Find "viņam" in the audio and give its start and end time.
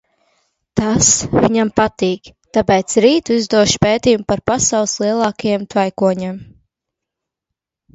1.33-1.71